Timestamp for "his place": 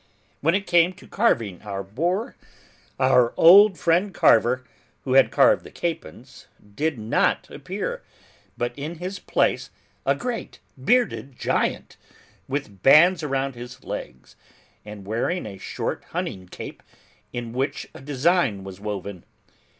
8.95-9.69